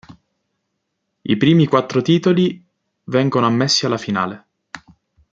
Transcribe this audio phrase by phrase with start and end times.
[1.21, 2.65] I primi quattro titoli
[3.03, 4.45] vengono ammessi alla finale.